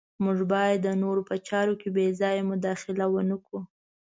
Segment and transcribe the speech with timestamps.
[0.23, 3.59] موږ باید د نورو په چارو کې بې ځایه مداخله ونه کړو.